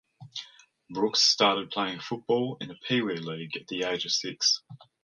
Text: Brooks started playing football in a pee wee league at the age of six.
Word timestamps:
Brooks 0.89 1.19
started 1.21 1.69
playing 1.69 1.99
football 1.99 2.57
in 2.59 2.71
a 2.71 2.75
pee 2.87 3.03
wee 3.03 3.17
league 3.17 3.55
at 3.55 3.67
the 3.67 3.83
age 3.83 4.03
of 4.05 4.11
six. 4.11 4.63